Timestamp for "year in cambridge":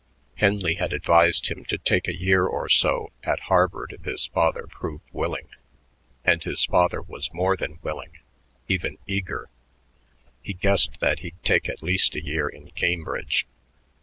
12.25-13.45